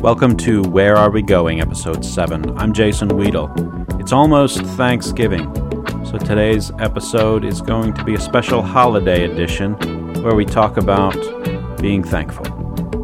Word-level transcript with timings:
Welcome 0.00 0.36
to 0.38 0.62
Where 0.62 0.96
Are 0.96 1.10
We 1.10 1.22
Going, 1.22 1.60
Episode 1.60 2.04
7. 2.04 2.56
I'm 2.56 2.72
Jason 2.72 3.08
Weedle. 3.16 3.50
It's 3.98 4.12
almost 4.12 4.60
Thanksgiving, 4.60 5.52
so 6.04 6.18
today's 6.18 6.70
episode 6.78 7.44
is 7.44 7.60
going 7.60 7.94
to 7.94 8.04
be 8.04 8.14
a 8.14 8.20
special 8.20 8.62
holiday 8.62 9.24
edition 9.24 9.74
where 10.22 10.36
we 10.36 10.44
talk 10.44 10.76
about 10.76 11.16
being 11.80 12.04
thankful. 12.04 12.44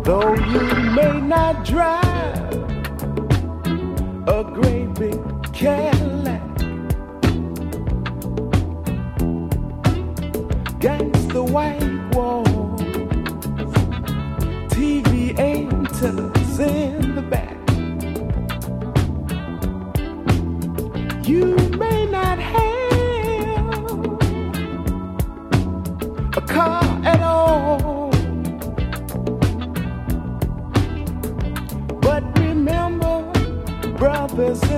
Though 0.05 0.35
you 0.35 0.61
may 0.93 1.21
not 1.21 1.65
drive 1.65 2.53
a 4.29 4.45
great 4.45 4.95
big 4.95 5.53
Cadillac, 5.53 6.15
white 11.55 11.94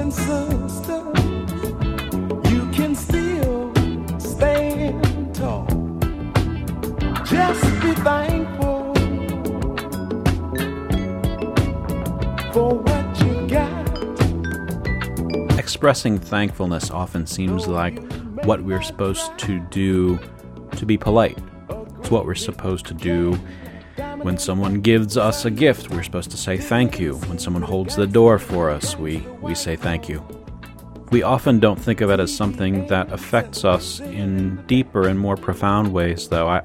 and 0.06 0.15
sisters, 0.15 0.87
you 2.52 2.62
can 2.70 2.95
still 2.95 3.75
stand 4.20 5.34
tall. 5.34 5.67
Just 7.25 7.64
be 7.83 7.92
thankful 8.05 8.94
for 12.53 12.78
what 12.78 13.20
you 13.20 13.48
got. 13.48 13.89
Expressing 15.58 16.20
thankfulness 16.20 16.92
often 16.92 17.27
seems 17.27 17.66
like 17.66 18.00
what 18.44 18.62
we're 18.62 18.83
supposed 18.83 19.36
to 19.38 19.59
do 19.70 20.20
to 20.77 20.86
be 20.86 20.97
polite. 20.97 21.36
It's 21.98 22.12
what 22.12 22.27
we're 22.27 22.36
supposed 22.36 22.86
to 22.86 22.94
do 22.94 23.36
when 24.22 24.39
someone 24.39 24.81
gives 24.81 25.17
us 25.17 25.45
a 25.45 25.50
gift. 25.50 25.91
We're 25.91 26.03
supposed 26.03 26.31
to 26.31 26.36
say 26.36 26.56
thank 26.56 26.98
you. 26.98 27.17
When 27.28 27.39
someone 27.39 27.62
holds 27.62 27.97
the 27.97 28.06
door 28.06 28.39
for 28.39 28.70
us, 28.70 28.97
we, 28.97 29.19
we 29.41 29.55
say 29.55 29.77
thank 29.77 30.09
you. 30.09 30.27
We 31.11 31.22
often 31.22 31.61
don't 31.61 31.78
think 31.78 32.00
of 32.00 32.11
it 32.11 32.19
as 32.19 32.34
something 32.34 32.87
that 32.89 33.12
affects 33.12 33.64
us 33.64 34.00
in 34.00 34.64
deeper 34.67 35.09
and 35.09 35.19
more 35.19 35.37
profound 35.37 35.92
ways, 35.92 36.28
though. 36.28 36.48
I, 36.48 36.62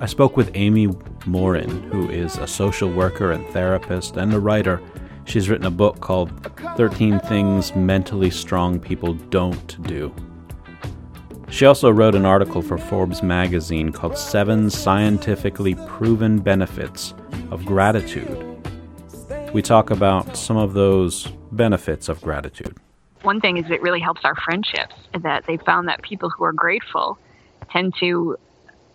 I 0.00 0.06
spoke 0.06 0.36
with 0.36 0.50
Amy 0.54 0.88
Morin, 1.26 1.82
who 1.84 2.08
is 2.08 2.36
a 2.38 2.46
social 2.46 2.90
worker 2.90 3.32
and 3.32 3.46
therapist 3.48 4.16
and 4.16 4.32
a 4.32 4.40
writer. 4.40 4.80
She's 5.26 5.48
written 5.48 5.66
a 5.66 5.70
book 5.70 6.00
called 6.00 6.30
13 6.76 7.20
Things 7.20 7.74
Mentally 7.74 8.30
Strong 8.30 8.80
People 8.80 9.14
Don't 9.14 9.82
Do. 9.82 10.14
She 11.54 11.66
also 11.66 11.88
wrote 11.88 12.16
an 12.16 12.24
article 12.24 12.62
for 12.62 12.76
Forbes 12.76 13.22
magazine 13.22 13.92
called 13.92 14.18
Seven 14.18 14.70
Scientifically 14.70 15.76
Proven 15.86 16.40
Benefits 16.40 17.14
of 17.52 17.64
Gratitude. 17.64 18.44
We 19.52 19.62
talk 19.62 19.90
about 19.90 20.36
some 20.36 20.56
of 20.56 20.72
those 20.72 21.28
benefits 21.52 22.08
of 22.08 22.20
gratitude. 22.20 22.76
One 23.22 23.40
thing 23.40 23.56
is 23.56 23.70
it 23.70 23.80
really 23.82 24.00
helps 24.00 24.22
our 24.24 24.34
friendships 24.34 24.96
that 25.22 25.46
they 25.46 25.56
found 25.58 25.86
that 25.86 26.02
people 26.02 26.28
who 26.28 26.42
are 26.42 26.52
grateful 26.52 27.18
tend 27.70 27.94
to 28.00 28.36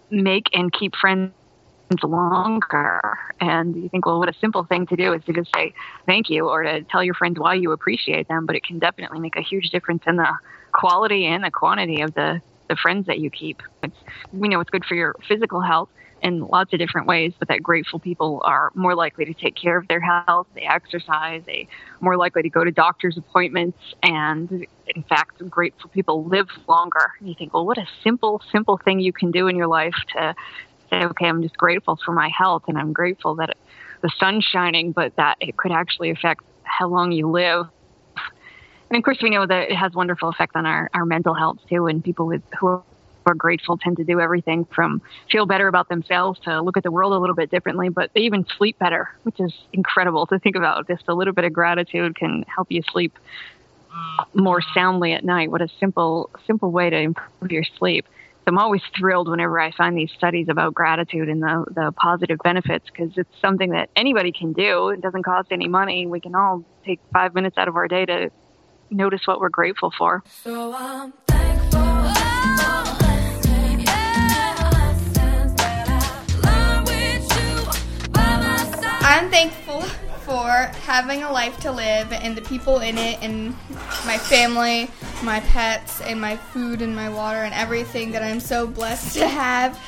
make 0.09 0.47
and 0.51 0.69
keep 0.73 0.97
friends 0.97 1.31
longer. 2.03 3.17
And 3.39 3.73
you 3.73 3.87
think, 3.87 4.05
well, 4.05 4.19
what 4.19 4.27
a 4.27 4.37
simple 4.41 4.65
thing 4.65 4.85
to 4.87 4.97
do 4.97 5.13
is 5.13 5.23
to 5.23 5.31
just 5.31 5.49
say 5.55 5.73
thank 6.05 6.29
you 6.29 6.49
or 6.49 6.63
to 6.63 6.81
tell 6.83 7.05
your 7.05 7.13
friends 7.13 7.39
why 7.39 7.53
you 7.53 7.71
appreciate 7.71 8.27
them. 8.27 8.45
But 8.45 8.57
it 8.57 8.65
can 8.65 8.79
definitely 8.79 9.21
make 9.21 9.37
a 9.37 9.41
huge 9.41 9.69
difference 9.69 10.03
in 10.05 10.17
the 10.17 10.27
quality 10.73 11.25
and 11.25 11.43
the 11.43 11.51
quantity 11.51 12.01
of 12.01 12.13
the, 12.13 12.41
the 12.69 12.75
friends 12.75 13.07
that 13.07 13.19
you 13.19 13.29
keep. 13.29 13.61
It's, 13.83 13.95
we 14.31 14.47
know 14.47 14.59
it's 14.59 14.69
good 14.69 14.85
for 14.85 14.95
your 14.95 15.15
physical 15.27 15.59
health 15.61 15.89
in 16.21 16.41
lots 16.41 16.73
of 16.73 16.79
different 16.79 17.07
ways, 17.07 17.33
but 17.39 17.47
that 17.47 17.63
grateful 17.63 17.99
people 17.99 18.41
are 18.45 18.71
more 18.75 18.95
likely 18.95 19.25
to 19.25 19.33
take 19.33 19.55
care 19.55 19.77
of 19.77 19.87
their 19.87 20.01
health, 20.01 20.47
they 20.53 20.63
exercise, 20.63 21.41
they 21.45 21.67
more 22.01 22.17
likely 22.17 22.41
to 22.41 22.49
go 22.49 22.63
to 22.63 22.71
doctor's 22.71 23.17
appointments, 23.17 23.77
and 24.03 24.65
in 24.95 25.03
fact, 25.03 25.47
grateful 25.49 25.89
people 25.89 26.25
live 26.25 26.49
longer. 26.67 27.13
And 27.19 27.29
you 27.29 27.35
think, 27.35 27.53
well, 27.53 27.65
what 27.65 27.77
a 27.77 27.87
simple, 28.03 28.41
simple 28.51 28.77
thing 28.83 28.99
you 28.99 29.13
can 29.13 29.31
do 29.31 29.47
in 29.47 29.55
your 29.55 29.67
life 29.67 29.95
to 30.15 30.35
say, 30.89 31.03
okay, 31.03 31.27
I'm 31.27 31.41
just 31.41 31.57
grateful 31.57 31.97
for 32.03 32.11
my 32.11 32.29
health, 32.29 32.63
and 32.67 32.77
I'm 32.77 32.93
grateful 32.93 33.35
that 33.35 33.55
the 34.01 34.11
sun's 34.19 34.43
shining, 34.43 34.91
but 34.91 35.15
that 35.15 35.37
it 35.39 35.57
could 35.57 35.71
actually 35.71 36.09
affect 36.09 36.43
how 36.63 36.87
long 36.87 37.11
you 37.11 37.29
live. 37.29 37.67
And 38.89 38.97
of 38.97 39.03
course, 39.03 39.19
we 39.21 39.29
know 39.29 39.45
that 39.45 39.71
it 39.71 39.75
has 39.75 39.93
wonderful 39.93 40.29
effect 40.29 40.55
on 40.55 40.65
our, 40.65 40.89
our 40.93 41.05
mental 41.05 41.33
health 41.33 41.59
too. 41.69 41.87
And 41.87 42.03
people 42.03 42.25
with 42.25 42.41
who 42.59 42.81
are 43.25 43.35
grateful 43.35 43.77
tend 43.77 43.97
to 43.97 44.03
do 44.03 44.19
everything 44.19 44.65
from 44.65 45.01
feel 45.31 45.45
better 45.45 45.67
about 45.67 45.89
themselves 45.89 46.39
to 46.41 46.61
look 46.61 46.77
at 46.77 46.83
the 46.83 46.91
world 46.91 47.13
a 47.13 47.17
little 47.17 47.35
bit 47.35 47.51
differently, 47.51 47.89
but 47.89 48.11
they 48.13 48.21
even 48.21 48.45
sleep 48.57 48.79
better, 48.79 49.09
which 49.23 49.39
is 49.39 49.53
incredible 49.73 50.25
to 50.25 50.39
think 50.39 50.55
about. 50.55 50.87
Just 50.87 51.03
a 51.07 51.13
little 51.13 51.33
bit 51.33 51.45
of 51.45 51.53
gratitude 51.53 52.15
can 52.15 52.43
help 52.43 52.71
you 52.71 52.81
sleep 52.91 53.17
more 54.33 54.61
soundly 54.73 55.13
at 55.13 55.23
night. 55.23 55.51
What 55.51 55.61
a 55.61 55.69
simple, 55.79 56.29
simple 56.47 56.71
way 56.71 56.89
to 56.89 56.97
improve 56.97 57.51
your 57.51 57.63
sleep. 57.77 58.05
I'm 58.47 58.57
always 58.57 58.81
thrilled 58.97 59.29
whenever 59.29 59.59
I 59.59 59.71
find 59.71 59.95
these 59.95 60.11
studies 60.17 60.49
about 60.49 60.73
gratitude 60.73 61.29
and 61.29 61.43
the, 61.43 61.65
the 61.69 61.91
positive 61.91 62.39
benefits 62.43 62.85
because 62.89 63.15
it's 63.15 63.29
something 63.39 63.71
that 63.71 63.91
anybody 63.95 64.31
can 64.31 64.53
do. 64.53 64.89
It 64.89 65.01
doesn't 65.01 65.21
cost 65.21 65.49
any 65.51 65.67
money. 65.67 66.07
We 66.07 66.19
can 66.19 66.33
all 66.33 66.65
take 66.83 66.99
five 67.13 67.35
minutes 67.35 67.59
out 67.59 67.67
of 67.67 67.75
our 67.75 67.87
day 67.87 68.05
to 68.07 68.31
notice 68.91 69.21
what 69.25 69.39
we're 69.39 69.49
grateful 69.49 69.91
for. 69.97 70.23
So 70.43 70.73
I'm 70.75 71.11
thankful. 71.27 71.79
I'm 79.01 79.31
thankful 79.31 79.81
for 79.81 80.49
having 80.85 81.23
a 81.23 81.31
life 81.31 81.59
to 81.61 81.71
live 81.71 82.13
and 82.13 82.37
the 82.37 82.41
people 82.43 82.79
in 82.79 82.97
it 82.97 83.21
and 83.23 83.49
my 84.05 84.17
family, 84.17 84.89
my 85.23 85.39
pets, 85.39 85.99
and 86.01 86.21
my 86.21 86.37
food 86.37 86.83
and 86.83 86.95
my 86.95 87.09
water 87.09 87.39
and 87.39 87.53
everything 87.53 88.11
that 88.11 88.21
I'm 88.21 88.39
so 88.39 88.67
blessed 88.67 89.15
to 89.15 89.27
have. 89.27 89.79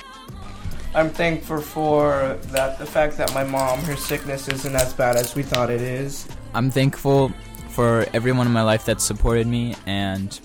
I'm 0.95 1.09
thankful 1.09 1.61
for 1.61 2.39
that 2.47 2.79
the 2.79 2.85
fact 2.85 3.15
that 3.17 3.33
my 3.33 3.43
mom, 3.43 3.79
her 3.81 3.95
sickness 3.95 4.47
isn't 4.47 4.75
as 4.75 4.93
bad 4.93 5.15
as 5.15 5.35
we 5.35 5.43
thought 5.43 5.69
it 5.69 5.81
is. 5.81 6.27
I'm 6.53 6.71
thankful 6.71 7.31
for 7.71 8.05
everyone 8.13 8.47
in 8.47 8.53
my 8.53 8.63
life 8.63 8.85
that 8.85 8.99
supported 8.99 9.47
me 9.47 9.75
and 9.85 10.39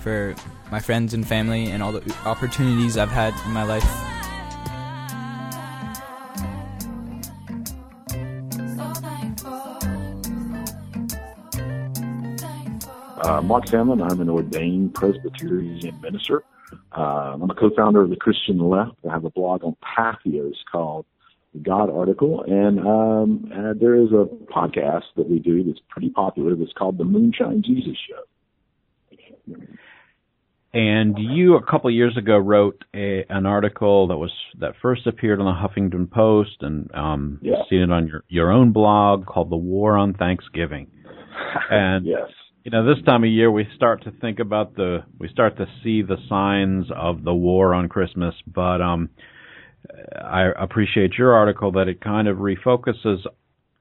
for 0.00 0.34
my 0.70 0.80
friends 0.80 1.14
and 1.14 1.26
family 1.26 1.70
and 1.70 1.82
all 1.82 1.92
the 1.92 2.16
opportunities 2.24 2.96
I've 2.96 3.10
had 3.10 3.34
in 3.44 3.52
my 3.52 3.64
life. 3.64 3.84
Uh, 13.24 13.40
Mark 13.40 13.64
Sandlin. 13.66 14.02
I'm 14.10 14.20
an 14.20 14.28
ordained 14.28 14.94
Presbyterian 14.94 15.98
minister. 16.00 16.44
Uh, 16.96 17.38
I'm 17.40 17.50
a 17.50 17.54
co-founder 17.54 18.02
of 18.02 18.10
the 18.10 18.16
Christian 18.16 18.58
Left. 18.58 18.92
I 19.08 19.12
have 19.12 19.24
a 19.24 19.30
blog 19.30 19.64
on 19.64 19.76
Patheos 19.82 20.56
called 20.70 21.06
God 21.62 21.90
Article, 21.90 22.44
and 22.46 22.80
um, 22.80 23.52
uh, 23.52 23.74
there 23.78 23.94
is 23.94 24.08
a 24.12 24.26
podcast 24.52 25.04
that 25.16 25.28
we 25.28 25.38
do 25.38 25.62
that's 25.64 25.80
pretty 25.88 26.10
popular. 26.10 26.54
That's 26.56 26.72
called 26.72 26.98
the 26.98 27.04
Moonshine 27.04 27.62
Jesus 27.64 27.96
Show. 28.08 29.56
And 30.72 31.16
you, 31.18 31.54
a 31.54 31.62
couple 31.62 31.88
of 31.88 31.94
years 31.94 32.16
ago, 32.16 32.36
wrote 32.36 32.84
a, 32.92 33.24
an 33.28 33.46
article 33.46 34.08
that 34.08 34.16
was 34.16 34.32
that 34.58 34.72
first 34.82 35.06
appeared 35.06 35.40
on 35.40 35.46
the 35.46 35.52
Huffington 35.52 36.10
Post 36.10 36.56
and 36.62 36.92
um, 36.92 37.38
Yeah. 37.42 37.62
seen 37.70 37.80
it 37.82 37.92
on 37.92 38.08
your 38.08 38.24
your 38.28 38.50
own 38.50 38.72
blog 38.72 39.24
called 39.24 39.50
"The 39.50 39.56
War 39.56 39.96
on 39.96 40.14
Thanksgiving." 40.14 40.88
And 41.70 42.04
yes, 42.04 42.28
you 42.64 42.72
know, 42.72 42.84
this 42.84 43.04
time 43.04 43.22
of 43.22 43.30
year 43.30 43.50
we 43.50 43.68
start 43.76 44.02
to 44.04 44.10
think 44.10 44.40
about 44.40 44.74
the 44.74 45.04
we 45.20 45.28
start 45.28 45.56
to 45.58 45.66
see 45.84 46.02
the 46.02 46.16
signs 46.28 46.86
of 46.96 47.22
the 47.22 47.34
war 47.34 47.74
on 47.74 47.88
Christmas. 47.88 48.34
But 48.46 48.80
um, 48.80 49.10
I 50.16 50.50
appreciate 50.58 51.12
your 51.18 51.34
article 51.34 51.72
that 51.72 51.88
it 51.88 52.00
kind 52.00 52.28
of 52.28 52.38
refocuses 52.38 53.18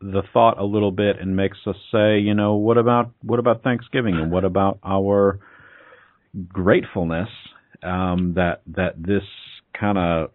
the 0.01 0.23
thought 0.33 0.59
a 0.59 0.65
little 0.65 0.91
bit 0.91 1.17
and 1.19 1.35
makes 1.35 1.57
us 1.65 1.77
say, 1.91 2.19
you 2.19 2.33
know, 2.33 2.55
what 2.55 2.77
about 2.77 3.11
what 3.21 3.39
about 3.39 3.63
Thanksgiving 3.63 4.15
and 4.15 4.31
what 4.31 4.43
about 4.43 4.79
our 4.83 5.39
gratefulness 6.49 7.29
um, 7.83 8.33
that 8.35 8.61
that 8.67 8.95
this 8.97 9.23
kind 9.79 9.97
of 9.97 10.29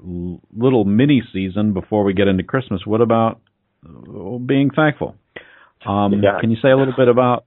little 0.56 0.84
mini 0.84 1.22
season 1.32 1.72
before 1.72 2.04
we 2.04 2.12
get 2.12 2.28
into 2.28 2.42
Christmas. 2.42 2.82
What 2.84 3.00
about 3.00 3.40
uh, 3.86 4.38
being 4.38 4.70
thankful? 4.74 5.16
Um, 5.86 6.14
Yeah. 6.22 6.40
Can 6.40 6.50
you 6.50 6.56
say 6.60 6.70
a 6.70 6.76
little 6.76 6.94
bit 6.96 7.08
about 7.08 7.44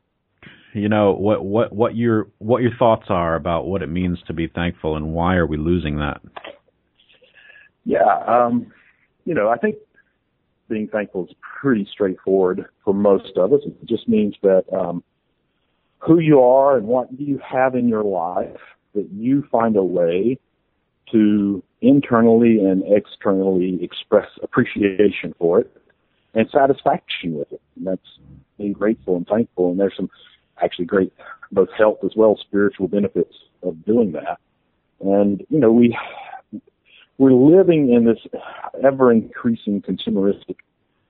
you 0.74 0.90
know 0.90 1.14
what 1.14 1.44
what 1.44 1.74
what 1.74 1.96
your 1.96 2.28
what 2.38 2.62
your 2.62 2.72
thoughts 2.78 3.08
are 3.10 3.36
about 3.36 3.66
what 3.66 3.82
it 3.82 3.88
means 3.88 4.20
to 4.28 4.34
be 4.34 4.48
thankful 4.48 4.96
and 4.96 5.14
why 5.14 5.36
are 5.36 5.46
we 5.46 5.58
losing 5.58 5.98
that? 5.98 6.22
Yeah, 7.86 8.24
um, 8.28 8.72
you 9.26 9.34
know, 9.34 9.50
I 9.50 9.58
think 9.58 9.76
being 10.70 10.88
thankful 10.88 11.26
is 11.26 11.36
pretty 11.62 11.88
straightforward 11.92 12.66
for 12.84 12.94
most 12.94 13.38
of 13.38 13.54
us. 13.54 13.62
It 13.66 13.86
just 13.86 14.08
means 14.08 14.36
that 14.42 14.64
um, 14.74 15.04
who 16.00 16.20
you 16.20 16.42
are 16.42 16.78
and 16.78 16.88
what 16.88 17.08
you 17.20 17.40
have 17.40 17.76
in 17.76 17.88
your 17.88 18.04
life, 18.04 18.60
that 18.96 19.10
you 19.12 19.48
find 19.52 19.76
a 19.76 19.84
way 19.84 20.40
to 21.12 21.64
internally 21.82 22.60
and 22.60 22.84
externally 22.88 23.80
express 23.84 24.28
appreciation 24.42 25.34
for 25.38 25.60
it 25.60 25.76
and 26.34 26.48
satisfaction 26.52 27.34
with 27.34 27.52
it. 27.52 27.62
And 27.76 27.88
that's 27.88 28.20
being 28.58 28.74
grateful 28.74 29.18
and 29.18 29.28
thankful. 29.28 29.72
And 29.72 29.80
there's 29.80 29.96
some 29.96 30.10
actually 30.62 30.86
great 30.86 31.12
both 31.52 31.70
health 31.78 31.98
as 32.06 32.12
well 32.16 32.38
spiritual 32.40 32.88
benefits 32.88 33.36
of 33.62 33.84
doing 33.86 34.14
that. 34.14 34.40
And, 35.02 35.46
you 35.50 35.60
know, 35.60 35.72
we, 35.72 35.98
we're 37.22 37.34
living 37.34 37.94
in 37.94 38.04
this 38.04 38.18
ever 38.84 39.12
increasing 39.12 39.80
consumeristic 39.80 40.56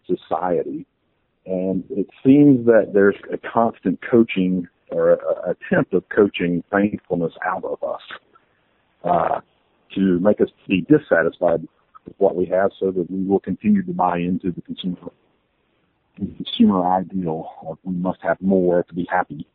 society. 0.06 0.86
And 1.46 1.86
it 1.90 2.08
seems 2.22 2.66
that 2.66 2.92
there's 2.94 3.16
a 3.31 3.38
constant 3.38 4.00
coaching 4.02 4.68
or 4.90 5.12
a, 5.13 5.52
attempt 5.52 5.94
of 5.94 6.04
coaching 6.10 6.66
thankfulness 6.69 7.31
out 7.46 7.63
of 7.63 7.81
us, 7.81 8.02
uh, 9.06 9.40
to 9.96 10.19
make 10.19 10.42
us 10.42 10.50
be 10.68 10.81
dissatisfied 10.81 11.62
with 12.04 12.14
what 12.18 12.36
we 12.36 12.46
have 12.48 12.72
so 12.78 12.92
that 12.92 13.10
we 13.10 13.24
will 13.24 13.40
continue 13.40 13.81
to 13.81 13.94
buy 13.94 14.18
into 14.18 14.52
the 14.52 14.62
consumer 14.64 14.98
consumer 16.18 16.86
ideal 16.86 17.50
of 17.66 17.78
we 17.86 17.96
must 17.96 18.19
have 18.22 18.40
more 18.42 18.84
to 18.84 18.94
be 18.94 19.07
happy. 19.10 19.48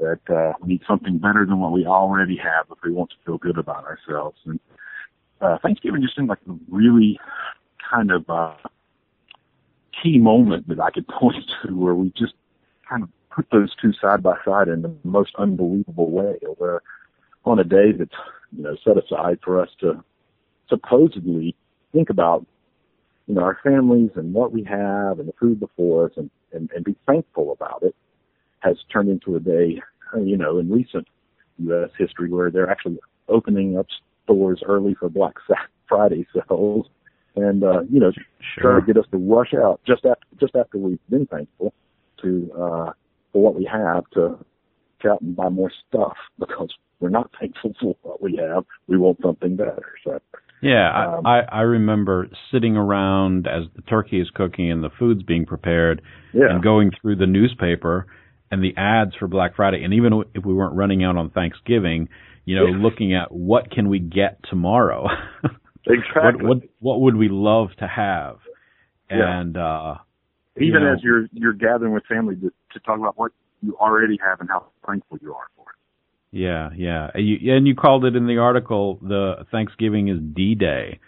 That 0.00 0.20
uh, 0.34 0.54
we 0.62 0.68
need 0.68 0.82
something 0.88 1.18
better 1.18 1.44
than 1.46 1.60
what 1.60 1.72
we 1.72 1.84
already 1.84 2.38
have 2.38 2.64
if 2.70 2.78
we 2.82 2.92
want 2.92 3.10
to 3.10 3.16
feel 3.26 3.36
good 3.36 3.58
about 3.58 3.84
ourselves. 3.84 4.38
And 4.46 4.58
uh, 5.42 5.58
Thanksgiving 5.58 6.02
just 6.02 6.16
seemed 6.16 6.28
like 6.28 6.38
a 6.48 6.54
really 6.68 7.18
kind 7.90 8.10
of 8.10 8.28
uh, 8.30 8.54
key 10.02 10.18
moment 10.18 10.68
that 10.68 10.80
I 10.80 10.90
could 10.90 11.06
point 11.20 11.44
to 11.64 11.76
where 11.76 11.94
we 11.94 12.12
just 12.16 12.34
kind 12.88 13.02
of 13.02 13.08
put 13.30 13.46
those 13.50 13.74
two 13.80 13.92
side 13.92 14.22
by 14.22 14.36
side 14.44 14.68
in 14.68 14.82
the 14.82 14.94
most 15.04 15.34
unbelievable 15.36 16.10
way. 16.10 16.36
Where 16.58 16.82
on 17.44 17.58
a 17.58 17.64
day 17.64 17.92
that's 17.92 18.14
you 18.56 18.62
know 18.62 18.76
set 18.84 18.96
aside 18.96 19.38
for 19.42 19.60
us 19.60 19.70
to 19.80 20.02
supposedly 20.68 21.54
think 21.92 22.08
about 22.08 22.46
you 23.26 23.34
know 23.34 23.42
our 23.42 23.58
families 23.62 24.10
and 24.14 24.32
what 24.32 24.52
we 24.52 24.62
have 24.62 25.18
and 25.18 25.28
the 25.28 25.34
food 25.40 25.58
before 25.58 26.06
us 26.06 26.12
and 26.16 26.30
and, 26.52 26.70
and 26.74 26.84
be 26.84 26.94
thankful 27.06 27.52
about 27.52 27.82
it 27.82 27.94
has 28.60 28.76
turned 28.92 29.08
into 29.08 29.36
a 29.36 29.40
day 29.40 29.80
you 30.20 30.36
know 30.36 30.58
in 30.58 30.70
recent 30.70 31.06
U.S. 31.58 31.90
history 31.98 32.30
where 32.30 32.50
they're 32.50 32.70
actually 32.70 32.98
opening 33.28 33.78
up 33.78 33.86
stores 34.24 34.62
early 34.66 34.94
for 34.98 35.08
Black 35.08 35.34
Friday 35.88 36.26
sales 36.32 36.86
and 37.36 37.62
uh, 37.64 37.82
you 37.90 38.00
know 38.00 38.12
Sure. 38.54 38.72
trying 38.72 38.80
to 38.80 38.86
get 38.86 38.96
us 39.02 39.08
to 39.12 39.18
rush 39.18 39.54
out 39.54 39.80
just 39.86 40.04
after 40.04 40.26
just 40.40 40.54
after 40.56 40.78
we've 40.78 40.98
been 41.08 41.26
thankful 41.26 41.72
to 42.20 42.50
uh, 42.54 42.92
for 43.32 43.42
what 43.42 43.54
we 43.54 43.64
have 43.70 44.04
to 44.14 44.38
go 45.02 45.12
out 45.12 45.20
and 45.20 45.34
buy 45.36 45.48
more 45.48 45.70
stuff 45.88 46.16
because 46.38 46.70
we're 47.00 47.08
not 47.08 47.30
thankful 47.38 47.72
for 47.80 47.96
what 48.02 48.22
we 48.22 48.36
have. 48.36 48.64
We 48.86 48.96
want 48.98 49.18
something 49.22 49.56
better. 49.56 49.82
So 50.04 50.18
Yeah, 50.60 51.16
Um, 51.16 51.26
I, 51.26 51.40
I 51.40 51.44
I 51.50 51.60
remember 51.62 52.28
sitting 52.50 52.76
around 52.76 53.46
as 53.46 53.64
the 53.74 53.82
turkey 53.82 54.20
is 54.20 54.28
cooking 54.34 54.70
and 54.70 54.82
the 54.84 54.90
food's 54.98 55.22
being 55.22 55.46
prepared, 55.46 56.02
yeah, 56.32 56.50
and 56.50 56.62
going 56.62 56.90
through 57.00 57.16
the 57.16 57.26
newspaper 57.26 58.06
and 58.50 58.62
the 58.62 58.74
ads 58.76 59.14
for 59.18 59.28
Black 59.28 59.56
Friday, 59.56 59.82
and 59.82 59.94
even 59.94 60.22
if 60.34 60.44
we 60.44 60.52
weren't 60.52 60.74
running 60.74 61.02
out 61.02 61.16
on 61.16 61.30
Thanksgiving, 61.30 62.08
you 62.44 62.56
know, 62.56 62.66
Yeah. 62.66 62.76
looking 62.82 63.14
at 63.14 63.30
what 63.32 63.70
can 63.70 63.88
we 63.88 63.98
get 63.98 64.38
tomorrow, 64.50 65.08
exactly. 65.86 66.22
what 66.22 66.40
what 66.40 66.58
what 66.80 67.00
would 67.02 67.16
we 67.16 67.28
love 67.28 67.68
to 67.78 67.86
have, 67.86 68.38
Yeah. 69.10 69.40
and 69.40 69.56
uh, 69.56 69.94
you 70.56 70.66
Even 70.68 70.82
know, 70.82 70.92
as 70.94 71.02
you're 71.02 71.26
you're 71.32 71.52
gathering 71.54 71.92
with 71.92 72.04
family 72.06 72.36
to, 72.36 72.52
to 72.72 72.80
talk 72.80 72.98
about 72.98 73.18
what 73.18 73.32
you 73.62 73.76
already 73.76 74.18
have 74.26 74.40
and 74.40 74.48
how 74.48 74.66
thankful 74.86 75.18
you 75.22 75.32
are 75.34 75.46
for 75.56 75.66
it. 75.70 76.36
yeah, 76.36 76.70
yeah, 76.76 77.10
and 77.14 77.26
you, 77.28 77.54
and 77.54 77.66
you 77.66 77.74
called 77.74 78.04
it 78.04 78.16
in 78.16 78.26
the 78.26 78.38
article 78.38 78.98
the 79.02 79.46
Thanksgiving 79.50 80.08
is 80.08 80.18
D 80.34 80.54
Day. 80.54 80.98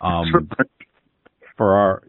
Um, 0.00 0.48
for 1.56 1.74
our 1.74 2.02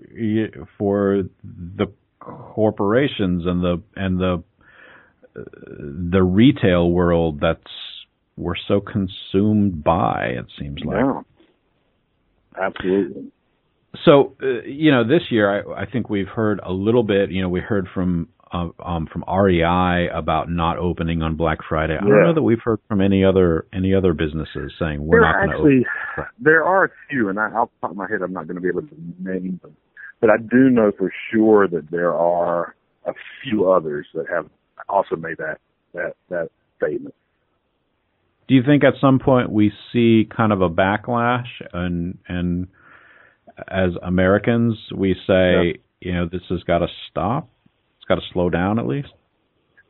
for 0.78 1.24
the 1.44 1.88
corporations 2.20 3.46
and 3.46 3.62
the 3.64 3.82
and 3.96 4.20
the 4.20 4.44
the 5.34 6.24
retail 6.24 6.90
world 6.92 7.40
that's 7.42 7.62
we're 8.38 8.56
so 8.68 8.82
consumed 8.82 9.84
by 9.84 10.34
it 10.38 10.46
seems 10.60 10.80
like. 10.84 10.98
Yeah, 10.98 11.22
absolutely. 12.68 13.32
so 14.06 14.36
uh, 14.42 14.64
you 14.66 14.92
know 14.92 15.04
this 15.08 15.24
year 15.30 15.74
I, 15.74 15.84
I 15.84 15.86
think 15.86 16.10
we've 16.10 16.28
heard 16.28 16.60
a 16.64 16.72
little 16.72 17.04
bit 17.04 17.32
you 17.32 17.42
know 17.42 17.50
we 17.50 17.60
heard 17.60 17.88
from 17.94 18.30
uh, 18.54 18.70
um, 18.84 19.08
from 19.12 19.24
REI 19.28 20.10
about 20.14 20.50
not 20.50 20.78
opening 20.78 21.22
on 21.22 21.36
Black 21.36 21.60
Friday. 21.68 21.96
I 21.96 22.02
don't 22.02 22.24
know 22.24 22.34
that 22.34 22.42
we've 22.42 22.60
heard 22.64 22.80
from 22.88 23.02
any 23.02 23.24
other 23.24 23.66
any 23.74 23.94
other 23.94 24.14
businesses 24.14 24.74
saying 24.78 25.06
we're 25.06 25.22
there 25.22 25.32
not 25.32 25.36
are 25.36 25.46
going 25.46 25.50
to 25.50 25.56
open. 25.56 25.86
Actually 26.18 26.26
there 26.40 26.64
are 26.64 26.86
a 26.86 26.90
few, 27.10 27.30
and 27.30 27.40
I, 27.40 27.46
off 27.46 27.70
the 27.70 27.88
top 27.88 27.92
of 27.92 27.98
my 27.98 28.08
head, 28.10 28.22
I'm 28.22 28.34
not 28.34 28.48
going 28.48 28.56
to 28.56 28.62
be 28.62 28.68
able 28.68 28.82
to 28.82 28.96
name 29.20 29.60
them, 29.62 29.76
but 30.20 30.30
I 30.30 30.38
do 30.38 30.70
know 30.70 30.92
for 30.98 31.12
sure 31.32 31.68
that 31.68 31.90
there 31.92 32.14
are 32.14 32.76
a 33.06 33.14
few 33.44 33.72
others 33.72 34.08
that 34.14 34.26
have 34.30 34.48
also 34.90 35.16
made 35.16 35.38
that 35.38 35.60
that 35.94 36.16
that 36.30 36.50
statement. 36.78 37.16
Do 38.52 38.56
you 38.56 38.64
think 38.64 38.84
at 38.84 38.96
some 39.00 39.18
point 39.18 39.50
we 39.50 39.72
see 39.94 40.28
kind 40.36 40.52
of 40.52 40.60
a 40.60 40.70
backlash 40.70 41.48
and 41.72 42.18
and 42.28 42.68
as 43.70 43.92
Americans 44.04 44.78
we 44.94 45.16
say, 45.26 45.80
you 46.02 46.14
know, 46.14 46.28
this 46.30 46.42
has 46.50 46.62
got 46.64 46.80
to 46.80 46.88
stop? 47.10 47.50
It's 47.96 48.04
got 48.04 48.16
to 48.16 48.22
slow 48.34 48.50
down 48.50 48.78
at 48.78 48.88
least? 48.88 49.08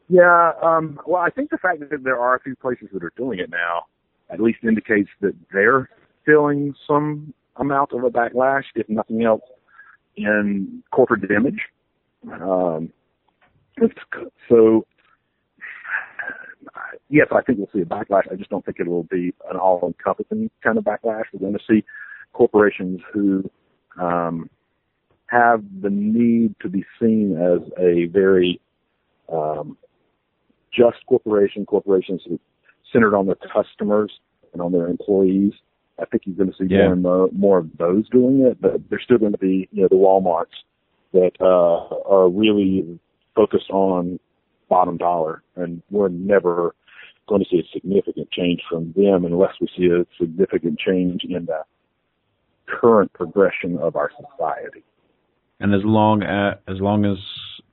Yeah, 0.09 0.51
um, 0.61 0.99
well, 1.07 1.23
I 1.23 1.31
think 1.31 1.49
the 1.49 1.57
fact 1.57 1.79
that 1.79 2.03
there 2.03 2.19
are 2.19 2.35
a 2.35 2.39
few 2.39 2.55
places 2.55 2.89
that 2.93 3.03
are 3.03 3.13
doing 3.17 3.39
it 3.39 3.49
now 3.49 3.87
at 4.29 4.39
least 4.39 4.59
indicates 4.61 5.09
that 5.21 5.33
they're 5.51 5.89
feeling 6.23 6.75
some 6.85 7.33
amount 7.55 7.93
of 7.93 8.03
a 8.03 8.11
backlash, 8.11 8.65
if 8.75 8.87
nothing 8.87 9.23
else, 9.23 9.41
in 10.17 10.83
corporate 10.91 11.23
image. 11.31 11.61
Um, 12.31 12.93
it's, 13.77 13.95
so, 16.73 16.79
yes, 17.09 17.27
I 17.31 17.41
think 17.41 17.57
we'll 17.57 17.69
see 17.73 17.81
a 17.81 17.85
backlash. 17.85 18.31
I 18.31 18.35
just 18.35 18.49
don't 18.49 18.63
think 18.65 18.79
it 18.79 18.87
will 18.87 19.03
be 19.03 19.33
an 19.49 19.57
all-encompassing 19.57 20.49
kind 20.63 20.77
of 20.77 20.83
backlash. 20.83 21.23
We're 21.33 21.39
going 21.39 21.53
to 21.53 21.59
see 21.69 21.83
corporations 22.33 23.01
who 23.13 23.49
um, 23.99 24.49
have 25.27 25.63
the 25.81 25.89
need 25.89 26.55
to 26.61 26.69
be 26.69 26.85
seen 26.99 27.37
as 27.37 27.61
a 27.77 28.05
very 28.07 28.59
um, 29.31 29.77
just 30.73 31.05
corporation, 31.07 31.65
corporations 31.65 32.21
centered 32.91 33.15
on 33.15 33.25
their 33.25 33.35
customers 33.35 34.11
and 34.53 34.61
on 34.61 34.71
their 34.71 34.87
employees. 34.87 35.53
I 35.99 36.05
think 36.05 36.23
you're 36.25 36.35
going 36.35 36.51
to 36.51 36.57
see 36.57 36.73
Yeah. 36.73 36.83
more 36.83 36.93
and 36.93 37.01
more, 37.01 37.29
more 37.33 37.57
of 37.59 37.77
those 37.77 38.09
doing 38.09 38.41
it, 38.41 38.59
but 38.59 38.89
there's 38.89 39.03
still 39.03 39.17
going 39.17 39.33
to 39.33 39.37
be, 39.37 39.69
you 39.71 39.83
know, 39.83 39.87
the 39.87 39.95
WalMarts 39.95 40.55
that 41.13 41.31
uh, 41.39 42.09
are 42.09 42.29
really 42.29 42.99
focused 43.35 43.69
on 43.69 44.19
bottom 44.71 44.95
dollar, 44.95 45.43
and 45.57 45.83
we're 45.91 46.07
never 46.07 46.73
going 47.27 47.43
to 47.43 47.49
see 47.51 47.59
a 47.59 47.67
significant 47.73 48.31
change 48.31 48.61
from 48.69 48.93
them 48.95 49.25
unless 49.25 49.51
we 49.59 49.67
see 49.77 49.87
a 49.87 50.05
significant 50.17 50.79
change 50.79 51.21
in 51.27 51.45
the 51.45 51.63
current 52.67 53.11
progression 53.11 53.77
of 53.77 53.97
our 53.97 54.09
society. 54.15 54.83
And 55.59 55.75
as 55.75 55.81
long 55.83 56.23
as, 56.23 56.55
as 56.67 56.79
long 56.79 57.05
as 57.05 57.17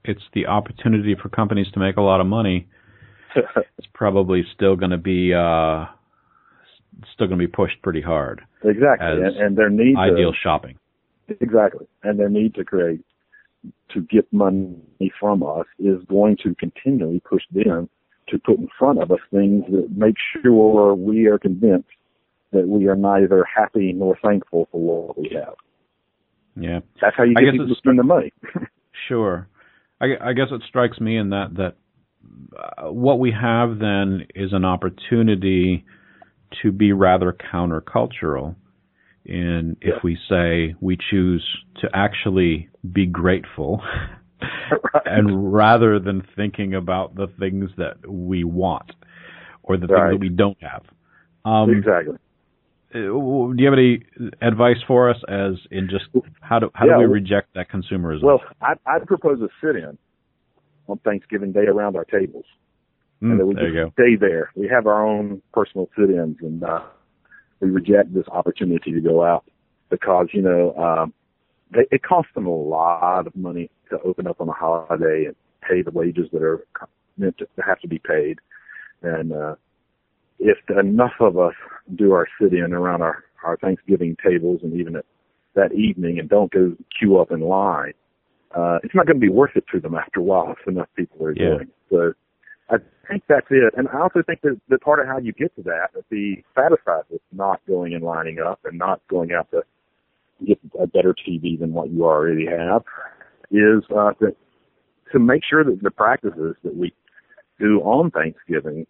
it's 0.03 0.21
the 0.33 0.45
opportunity 0.45 1.15
for 1.19 1.29
companies 1.29 1.67
to 1.73 1.79
make 1.79 1.95
a 1.95 2.01
lot 2.01 2.19
of 2.19 2.27
money, 2.27 2.67
it's 3.35 3.87
probably 3.93 4.43
still 4.53 4.75
going 4.75 4.91
to 4.91 4.97
be 4.97 5.33
uh 5.33 5.85
still 7.13 7.27
going 7.27 7.39
to 7.39 7.47
be 7.47 7.51
pushed 7.51 7.81
pretty 7.81 8.01
hard. 8.01 8.41
exactly, 8.63 9.07
and, 9.07 9.37
and 9.37 9.57
their 9.57 9.69
need 9.69 9.95
Ideal 9.95 10.33
to, 10.33 10.37
shopping. 10.37 10.77
Exactly. 11.39 11.87
And 12.03 12.19
their 12.19 12.29
need 12.29 12.55
to 12.55 12.65
create, 12.65 13.01
to 13.93 14.01
get 14.01 14.31
money 14.31 15.11
from 15.19 15.43
us 15.43 15.65
is 15.79 15.97
going 16.07 16.37
to 16.43 16.55
continually 16.55 17.21
push 17.27 17.43
them 17.51 17.89
to 18.29 18.37
put 18.39 18.57
in 18.57 18.67
front 18.77 19.01
of 19.01 19.11
us 19.11 19.19
things 19.31 19.65
that 19.71 19.89
make 19.95 20.15
sure 20.41 20.93
we 20.93 21.25
are 21.27 21.39
convinced 21.39 21.87
that 22.51 22.67
we 22.67 22.87
are 22.87 22.95
neither 22.95 23.43
happy 23.43 23.93
nor 23.93 24.17
thankful 24.23 24.67
for 24.71 25.07
what 25.07 25.17
we 25.17 25.31
have. 25.33 25.55
Yeah. 26.55 26.79
That's 27.01 27.15
how 27.15 27.23
you 27.23 27.35
get 27.35 27.51
people 27.51 27.67
to 27.67 27.75
spend 27.75 27.99
the 27.99 28.03
money. 28.03 28.33
Sure. 29.07 29.47
I, 30.01 30.07
I 30.21 30.33
guess 30.33 30.47
it 30.51 30.61
strikes 30.67 30.99
me 30.99 31.17
in 31.17 31.29
that 31.29 31.55
that 31.55 31.75
uh, 32.57 32.91
what 32.91 33.17
we 33.19 33.31
have 33.31 33.79
then 33.79 34.27
is 34.35 34.51
an 34.51 34.65
opportunity 34.65 35.85
to 36.61 36.71
be 36.71 36.91
rather 36.91 37.35
countercultural. 37.53 38.55
In 39.25 39.75
if 39.81 39.95
Yeah. 39.95 39.99
we 40.03 40.17
say 40.29 40.75
we 40.79 40.97
choose 40.97 41.45
to 41.81 41.89
actually 41.93 42.69
be 42.91 43.05
grateful, 43.05 43.81
Right. 44.41 45.03
and 45.05 45.53
rather 45.53 45.99
than 45.99 46.21
thinking 46.35 46.73
about 46.73 47.15
the 47.15 47.27
things 47.39 47.69
that 47.77 47.97
we 48.07 48.43
want 48.43 48.91
or 49.63 49.77
the 49.77 49.87
things 49.87 49.99
that 50.11 50.19
we 50.19 50.29
don't 50.29 50.57
have. 50.61 50.83
Um, 51.45 51.69
exactly. 51.69 52.17
do 52.93 53.53
you 53.57 53.65
have 53.65 53.73
any 53.73 54.03
advice 54.41 54.81
for 54.87 55.09
us 55.09 55.17
as 55.27 55.53
in 55.71 55.89
just 55.89 56.05
how 56.41 56.59
do 56.59 56.71
how 56.73 56.85
Yeah, 56.85 56.93
do 56.93 56.99
we 56.99 57.05
reject 57.05 57.53
that 57.55 57.69
consumerism? 57.69 58.23
Well, 58.23 58.41
I, 58.61 58.73
I'd 58.85 59.05
propose 59.05 59.41
a 59.41 59.49
sit-in 59.61 59.97
on 60.87 60.97
Thanksgiving 60.99 61.51
Day 61.51 61.65
around 61.67 61.95
our 61.95 62.05
tables, 62.05 62.45
Mm, 63.21 63.31
and 63.31 63.39
that 63.41 63.45
we 63.45 63.55
there 63.55 63.65
just 63.65 63.75
you 63.75 63.83
go. 63.83 63.91
stay 63.91 64.15
there. 64.15 64.49
We 64.55 64.67
have 64.69 64.87
our 64.87 65.05
own 65.05 65.41
personal 65.53 65.89
sit-ins, 65.97 66.37
and 66.41 66.63
uh, 66.63 66.81
we 67.59 67.69
reject 67.69 68.13
this 68.13 68.27
opportunity 68.29 68.91
to 68.91 69.01
go 69.01 69.23
out 69.23 69.45
because 69.89 70.27
you 70.33 70.41
know 70.41 70.75
um, 70.75 71.13
they, 71.73 71.85
it 71.91 72.03
costs 72.03 72.31
them 72.33 72.47
a 72.47 72.55
lot 72.55 73.27
of 73.27 73.35
money 73.35 73.69
to 73.89 73.99
open 74.01 74.27
up 74.27 74.39
on 74.41 74.49
a 74.49 74.53
holiday 74.53 75.25
and 75.25 75.35
pay 75.67 75.81
the 75.81 75.91
wages 75.91 76.27
that 76.31 76.41
are 76.41 76.65
meant 77.17 77.37
to 77.37 77.47
have 77.65 77.79
to 77.81 77.87
be 77.87 77.99
paid. 77.99 78.39
And 79.01 79.33
uh, 79.33 79.55
if 80.39 80.57
enough 80.69 81.13
of 81.19 81.37
us 81.37 81.53
do 81.95 82.13
our 82.13 82.27
sit-in 82.41 82.73
around 82.73 83.01
our 83.01 83.23
our 83.43 83.57
Thanksgiving 83.57 84.17
tables 84.23 84.59
and 84.63 84.73
even 84.73 84.97
at 84.97 85.05
that 85.55 85.73
evening 85.73 86.19
and 86.19 86.29
don't 86.29 86.51
go 86.51 86.75
queue 86.97 87.17
up 87.17 87.31
in 87.31 87.39
line, 87.39 87.93
uh, 88.55 88.79
it's 88.83 88.93
not 88.93 89.05
going 89.05 89.15
to 89.15 89.25
be 89.25 89.29
worth 89.29 89.55
it 89.55 89.63
to 89.71 89.79
them 89.79 89.95
after 89.95 90.19
a 90.19 90.23
while 90.23 90.51
if 90.59 90.67
enough 90.67 90.89
people 90.95 91.25
are 91.25 91.31
Yeah. 91.31 91.49
doing. 91.49 91.61
it. 91.61 91.69
So 91.89 92.13
I 92.69 92.77
think 93.07 93.23
that's 93.27 93.47
it. 93.49 93.73
And 93.75 93.87
I 93.89 93.99
also 94.01 94.21
think 94.25 94.41
that 94.41 94.59
the 94.69 94.77
part 94.77 94.99
of 94.99 95.07
how 95.07 95.17
you 95.17 95.33
get 95.33 95.55
to 95.55 95.63
that, 95.63 95.89
that 95.95 96.03
the 96.09 96.37
satisfied 96.55 97.03
with 97.09 97.21
not 97.31 97.61
going 97.67 97.93
and 97.93 98.03
lining 98.03 98.39
up 98.39 98.59
and 98.63 98.77
not 98.77 99.01
going 99.09 99.31
out 99.31 99.49
to 99.51 99.63
get 100.45 100.59
a 100.79 100.87
better 100.87 101.13
TV 101.13 101.59
than 101.59 101.73
what 101.73 101.89
you 101.89 102.05
already 102.05 102.45
have, 102.45 102.83
is 103.51 103.83
uh, 103.95 104.11
to, 104.13 104.35
to 105.11 105.19
make 105.19 105.41
sure 105.49 105.63
that 105.63 105.81
the 105.81 105.91
practices 105.91 106.55
that 106.63 106.75
we 106.75 106.93
do 107.59 107.79
on 107.81 108.11
Thanksgiving 108.11 108.85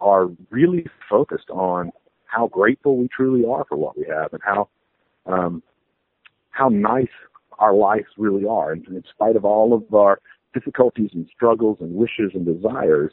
are 0.00 0.28
really 0.50 0.86
focused 1.08 1.48
on 1.50 1.92
how 2.26 2.48
grateful 2.48 2.96
we 2.96 3.08
truly 3.08 3.44
are 3.48 3.64
for 3.68 3.76
what 3.76 3.96
we 3.96 4.04
have 4.08 4.32
and 4.32 4.42
how 4.44 4.68
um, 5.26 5.62
how 6.50 6.68
nice 6.68 7.06
our 7.58 7.74
lives 7.74 8.08
really 8.18 8.44
are. 8.46 8.72
And 8.72 8.86
in 8.88 9.04
spite 9.08 9.36
of 9.36 9.44
all 9.44 9.72
of 9.72 9.94
our 9.94 10.20
difficulties 10.54 11.10
and 11.14 11.26
struggles 11.34 11.78
and 11.80 11.94
wishes 11.94 12.32
and 12.34 12.44
desires, 12.46 13.12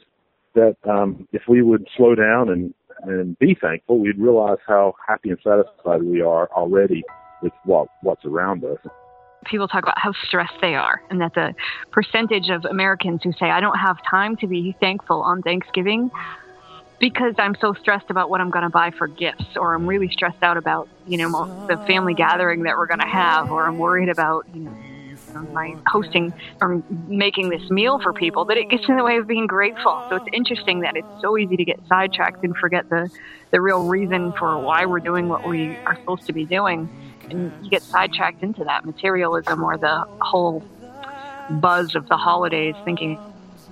that 0.54 0.76
um, 0.88 1.28
if 1.32 1.42
we 1.48 1.62
would 1.62 1.86
slow 1.96 2.14
down 2.14 2.48
and, 2.48 2.74
and 3.04 3.38
be 3.38 3.56
thankful, 3.60 3.98
we'd 3.98 4.18
realize 4.18 4.58
how 4.66 4.94
happy 5.06 5.30
and 5.30 5.38
satisfied 5.42 6.02
we 6.02 6.20
are 6.20 6.48
already 6.52 7.02
with 7.42 7.52
what, 7.64 7.88
what's 8.02 8.24
around 8.24 8.64
us. 8.64 8.78
people 9.46 9.68
talk 9.68 9.82
about 9.82 9.98
how 9.98 10.12
stressed 10.24 10.60
they 10.60 10.74
are 10.74 11.02
and 11.10 11.20
that 11.20 11.34
the 11.34 11.54
percentage 11.90 12.50
of 12.50 12.64
Americans 12.64 13.20
who 13.22 13.32
say 13.32 13.50
I 13.50 13.60
don't 13.60 13.78
have 13.78 13.96
time 14.08 14.36
to 14.38 14.46
be 14.46 14.76
thankful 14.80 15.22
on 15.22 15.40
Thanksgiving 15.42 16.10
because 16.98 17.34
I'm 17.38 17.56
so 17.60 17.72
stressed 17.72 18.10
about 18.10 18.28
what 18.28 18.42
I'm 18.42 18.50
going 18.50 18.64
to 18.64 18.70
buy 18.70 18.90
for 18.90 19.06
gifts 19.08 19.56
or 19.56 19.74
I'm 19.74 19.86
really 19.86 20.10
stressed 20.10 20.42
out 20.42 20.58
about, 20.58 20.86
you 21.06 21.16
know, 21.16 21.66
the 21.66 21.78
family 21.86 22.12
gathering 22.12 22.64
that 22.64 22.76
we're 22.76 22.86
going 22.86 23.00
to 23.00 23.06
have 23.06 23.50
or 23.50 23.66
I'm 23.66 23.78
worried 23.78 24.10
about, 24.10 24.44
you 24.52 24.64
know, 24.64 24.76
Oh, 25.34 25.42
my 25.52 25.76
hosting 25.86 26.34
or 26.60 26.82
making 26.90 27.50
this 27.50 27.62
meal 27.70 27.98
for 28.02 28.12
people 28.12 28.46
that 28.46 28.56
it 28.56 28.68
gets 28.68 28.88
in 28.88 28.96
the 28.96 29.04
way 29.04 29.16
of 29.16 29.26
being 29.26 29.46
grateful. 29.46 30.04
So 30.08 30.16
it's 30.16 30.26
interesting 30.32 30.80
that 30.80 30.96
it's 30.96 31.08
so 31.20 31.38
easy 31.38 31.56
to 31.56 31.64
get 31.64 31.80
sidetracked 31.88 32.42
and 32.42 32.56
forget 32.56 32.88
the 32.90 33.10
the 33.52 33.60
real 33.60 33.80
reason 33.80 34.32
for 34.38 34.58
why 34.58 34.86
we're 34.86 35.00
doing 35.00 35.28
what 35.28 35.46
we 35.46 35.78
are 35.86 35.96
supposed 35.96 36.26
to 36.26 36.32
be 36.32 36.46
doing 36.46 36.90
and 37.30 37.52
you 37.60 37.70
get 37.70 37.82
sidetracked 37.82 38.42
into 38.42 38.64
that 38.64 38.84
materialism 38.84 39.62
or 39.64 39.78
the 39.78 40.04
whole 40.20 40.64
buzz 41.48 41.94
of 41.94 42.08
the 42.08 42.16
holidays 42.16 42.76
thinking 42.84 43.18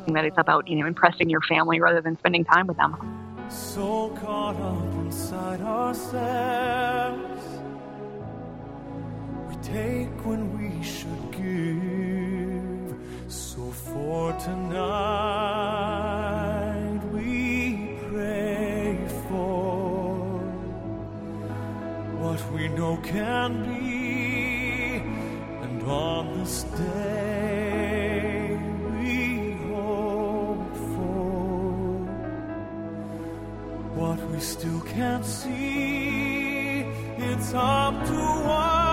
that 0.08 0.24
it's 0.24 0.38
about 0.38 0.68
you 0.68 0.76
know 0.76 0.86
impressing 0.86 1.28
your 1.30 1.42
family 1.42 1.80
rather 1.80 2.00
than 2.00 2.18
spending 2.18 2.44
time 2.44 2.66
with 2.66 2.76
them 2.76 2.96
So 3.48 4.10
caught 4.10 4.56
up 4.60 4.94
inside 4.94 5.60
ourselves, 5.60 7.44
we 9.48 9.56
take 9.62 10.26
when 10.26 10.58
we 10.58 10.82
should 10.82 11.08
give. 11.08 11.24
So 11.24 11.27
for 13.98 14.32
tonight, 14.34 15.80
we 17.12 17.96
pray 18.10 18.96
for 19.28 20.38
what 22.20 22.40
we 22.52 22.68
know 22.68 22.96
can 22.98 23.50
be, 23.64 25.02
and 25.64 25.82
on 25.82 26.38
this 26.38 26.62
day, 26.62 28.56
we 28.92 29.16
hope 29.66 30.76
for 30.94 31.26
what 33.98 34.18
we 34.30 34.38
still 34.38 34.80
can't 34.96 35.24
see. 35.24 36.86
It's 37.30 37.52
up 37.52 37.94
to 38.06 38.20
us 38.20 38.87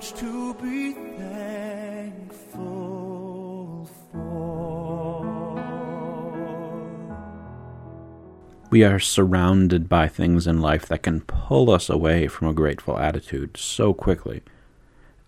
much 0.00 0.14
to 0.14 0.54
be 0.54 0.92
thankful 1.18 2.40
for. 4.10 5.20
We 8.70 8.82
are 8.82 8.98
surrounded 8.98 9.90
by 9.90 10.08
things 10.08 10.46
in 10.46 10.62
life 10.62 10.86
that 10.86 11.02
can 11.02 11.20
pull 11.20 11.70
us 11.70 11.90
away 11.90 12.28
from 12.28 12.48
a 12.48 12.54
grateful 12.54 12.98
attitude 12.98 13.58
so 13.58 13.92
quickly. 13.92 14.40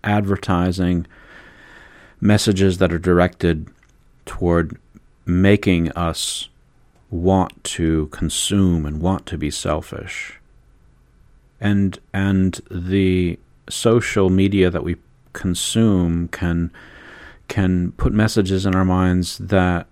Advertising, 0.03 1.05
messages 2.19 2.79
that 2.79 2.91
are 2.91 2.97
directed 2.97 3.67
toward 4.25 4.79
making 5.23 5.91
us 5.91 6.49
want 7.11 7.63
to 7.63 8.07
consume 8.07 8.87
and 8.87 8.99
want 9.01 9.27
to 9.27 9.37
be 9.37 9.51
selfish. 9.51 10.39
And 11.61 11.99
and 12.11 12.59
the 12.71 13.37
social 13.69 14.29
media 14.29 14.69
that 14.69 14.83
we 14.83 14.97
consume 15.33 16.27
can 16.27 16.71
can 17.47 17.91
put 17.93 18.13
messages 18.13 18.65
in 18.65 18.75
our 18.75 18.85
minds 18.85 19.37
that 19.37 19.87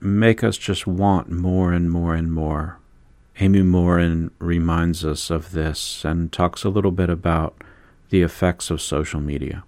make 0.00 0.42
us 0.42 0.56
just 0.56 0.86
want 0.86 1.30
more 1.30 1.72
and 1.72 1.90
more 1.90 2.14
and 2.14 2.32
more. 2.32 2.78
Amy 3.40 3.62
Morin 3.62 4.30
reminds 4.38 5.04
us 5.04 5.30
of 5.30 5.52
this 5.52 6.04
and 6.04 6.32
talks 6.32 6.64
a 6.64 6.68
little 6.68 6.92
bit 6.92 7.10
about 7.10 7.62
the 8.10 8.22
effects 8.22 8.70
of 8.70 8.80
social 8.80 9.20
media. 9.20 9.64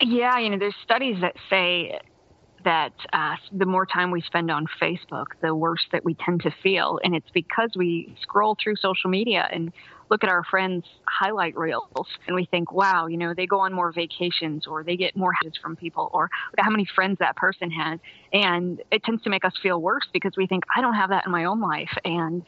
Yeah, 0.00 0.38
you 0.38 0.50
know, 0.50 0.58
there's 0.58 0.74
studies 0.82 1.16
that 1.20 1.34
say 1.48 1.98
that 2.64 2.92
uh, 3.12 3.36
the 3.52 3.66
more 3.66 3.86
time 3.86 4.10
we 4.10 4.22
spend 4.22 4.50
on 4.50 4.66
Facebook, 4.80 5.26
the 5.40 5.54
worse 5.54 5.84
that 5.92 6.04
we 6.04 6.14
tend 6.14 6.42
to 6.42 6.50
feel. 6.62 6.98
And 7.04 7.14
it's 7.14 7.30
because 7.32 7.70
we 7.76 8.14
scroll 8.22 8.56
through 8.62 8.76
social 8.76 9.10
media 9.10 9.48
and 9.52 9.72
look 10.10 10.24
at 10.24 10.30
our 10.30 10.44
friends' 10.44 10.84
highlight 11.06 11.56
reels 11.56 12.06
and 12.26 12.34
we 12.34 12.44
think, 12.46 12.72
wow, 12.72 13.06
you 13.06 13.16
know, 13.16 13.32
they 13.32 13.46
go 13.46 13.60
on 13.60 13.72
more 13.72 13.92
vacations 13.92 14.66
or 14.66 14.82
they 14.82 14.96
get 14.96 15.16
more 15.16 15.32
hits 15.42 15.56
from 15.58 15.76
people 15.76 16.10
or 16.12 16.28
how 16.58 16.70
many 16.70 16.86
friends 16.94 17.16
that 17.20 17.36
person 17.36 17.70
has. 17.70 17.98
And 18.32 18.82
it 18.90 19.04
tends 19.04 19.22
to 19.22 19.30
make 19.30 19.44
us 19.44 19.52
feel 19.62 19.80
worse 19.80 20.06
because 20.12 20.32
we 20.36 20.46
think, 20.46 20.64
I 20.76 20.80
don't 20.80 20.94
have 20.94 21.10
that 21.10 21.24
in 21.26 21.32
my 21.32 21.44
own 21.44 21.60
life. 21.60 21.96
And 22.04 22.42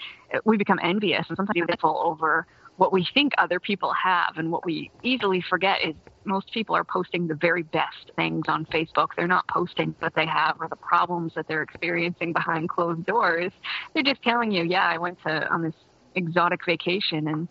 we 0.45 0.57
become 0.57 0.81
envious 0.83 1.25
and 1.29 1.37
sometimes 1.37 1.61
resentful 1.61 2.03
over 2.05 2.47
what 2.77 2.93
we 2.93 3.07
think 3.15 3.33
other 3.39 3.61
people 3.61 3.93
have. 3.93 4.39
And 4.39 4.51
what 4.51 4.65
we 4.65 4.91
easily 5.03 5.45
forget 5.49 5.79
is 5.85 5.95
most 6.25 6.53
people 6.53 6.75
are 6.75 6.85
posting 6.85 7.29
the 7.29 7.35
very 7.35 7.63
best 7.63 8.11
things 8.17 8.45
on 8.49 8.65
Facebook. 8.67 9.09
They're 9.17 9.29
not 9.29 9.47
posting 9.49 9.95
what 10.01 10.15
they 10.15 10.27
have 10.27 10.57
or 10.59 10.69
the 10.69 10.77
problems 10.77 11.33
that 11.37 11.47
they're 11.47 11.63
experiencing 11.63 12.33
behind 12.33 12.69
closed 12.69 13.05
doors. 13.07 13.53
They're 13.95 14.03
just 14.03 14.23
telling 14.23 14.51
you, 14.51 14.65
yeah, 14.65 14.87
I 14.89 14.99
went 14.99 15.19
to 15.27 15.49
on 15.49 15.63
this 15.63 15.75
exotic 16.15 16.65
vacation 16.65 17.29
and 17.29 17.49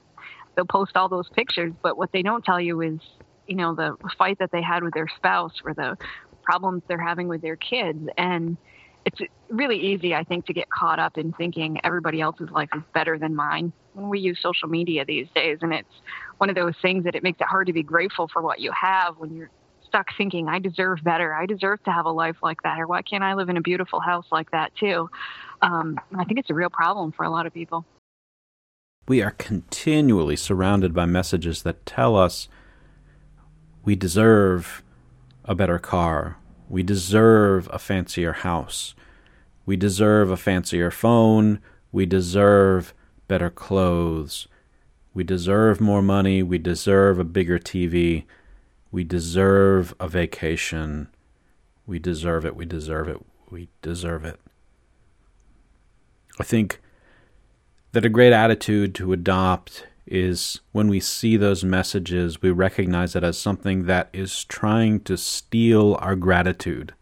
they'll 0.56 0.66
post 0.66 0.96
all 0.96 1.10
those 1.10 1.30
pictures, 1.30 1.74
but 1.82 1.98
what 1.98 2.12
they 2.12 2.22
don't 2.22 2.44
tell 2.44 2.60
you 2.60 2.82
is, 2.82 3.00
you 3.48 3.56
know, 3.56 3.76
the 3.76 3.96
fight 4.18 4.38
that 4.40 4.52
they 4.52 4.62
had 4.62 4.84
with 4.84 4.94
their 4.94 5.08
spouse 5.18 5.54
or 5.64 5.74
the 5.74 5.98
problems 6.44 6.84
they're 6.88 7.02
having 7.02 7.28
with 7.28 7.42
their 7.42 7.56
kids. 7.56 8.08
And 8.18 8.58
it's 9.06 9.20
really 9.50 9.78
easy, 9.78 10.14
I 10.14 10.24
think, 10.24 10.46
to 10.46 10.54
get 10.54 10.70
caught 10.70 11.00
up 11.00 11.18
in 11.18 11.34
thinking 11.34 11.80
everybody 11.84 12.22
else's 12.22 12.50
life 12.52 12.70
is 12.76 12.84
better 12.94 13.18
than 13.18 13.36
mine 13.36 13.74
when 13.94 14.10
we 14.10 14.20
use 14.20 14.40
social 14.42 14.70
media 14.70 15.06
these 15.06 15.28
days. 15.34 15.60
And 15.62 15.74
it's 15.74 15.90
one 16.38 16.50
of 16.50 16.56
those 16.56 16.76
things 16.82 17.04
that 17.06 17.16
it 17.16 17.24
makes 17.24 17.40
it 17.42 17.48
hard 17.48 17.68
to 17.68 17.74
be 17.74 17.84
grateful 17.84 18.28
for 18.28 18.42
what 18.42 18.60
you 18.60 18.72
have 18.80 19.18
when 19.18 19.36
you're 19.36 19.50
stuck 19.88 20.08
thinking, 20.18 20.48
I 20.48 20.60
deserve 20.60 21.00
better. 21.04 21.34
I 21.34 21.46
deserve 21.46 21.84
to 21.84 21.92
have 21.92 22.06
a 22.06 22.12
life 22.12 22.38
like 22.42 22.62
that. 22.64 22.80
Or 22.80 22.88
why 22.88 23.02
can't 23.02 23.24
I 23.24 23.34
live 23.34 23.50
in 23.50 23.58
a 23.58 23.62
beautiful 23.62 24.00
house 24.00 24.26
like 24.32 24.50
that 24.52 24.74
too? 24.76 25.10
Um, 25.62 26.00
I 26.18 26.24
think 26.24 26.40
it's 26.40 26.50
a 26.50 26.54
real 26.54 26.70
problem 26.70 27.12
for 27.12 27.26
a 27.26 27.30
lot 27.30 27.46
of 27.46 27.54
people. 27.54 27.86
We 29.08 29.22
are 29.22 29.32
continually 29.32 30.36
surrounded 30.36 30.94
by 30.94 31.06
messages 31.06 31.64
that 31.64 31.86
tell 31.86 32.16
us 32.16 32.48
we 33.84 33.96
deserve 33.96 34.84
a 35.46 35.56
better 35.56 35.80
car, 35.80 36.38
we 36.70 36.84
deserve 36.84 37.68
a 37.74 37.80
fancier 37.80 38.34
house, 38.34 38.94
we 39.66 39.76
deserve 39.76 40.30
a 40.30 40.38
fancier 40.38 40.92
phone, 40.92 41.60
we 41.92 42.06
deserve 42.06 42.94
better 43.28 43.50
clothes. 43.50 44.48
We 45.14 45.24
deserve 45.24 45.82
more 45.82 46.02
money. 46.02 46.42
We 46.42 46.58
deserve 46.58 47.20
a 47.20 47.24
bigger 47.24 47.60
TV. 47.60 48.26
We 48.92 49.04
deserve 49.04 49.94
a 50.00 50.08
vacation. 50.08 51.10
We 51.86 52.00
deserve 52.00 52.46
it. 52.46 52.56
We 52.56 52.66
deserve 52.66 53.08
it. 53.08 53.18
We 53.50 53.70
deserve 53.82 54.24
it. 54.26 54.40
I 56.40 56.44
think 56.44 56.82
that 57.92 58.06
a 58.06 58.10
great 58.10 58.34
attitude 58.34 58.96
to 58.96 59.14
adopt 59.14 59.88
is 60.06 60.60
when 60.72 60.88
we 60.88 61.00
see 61.00 61.38
those 61.38 61.64
messages, 61.64 62.42
we 62.42 62.52
recognize 62.52 63.16
it 63.16 63.24
as 63.24 63.38
something 63.38 63.86
that 63.86 64.10
is 64.14 64.44
trying 64.46 65.00
to 65.02 65.18
steal 65.18 65.98
our 66.02 66.16
gratitude, 66.16 66.94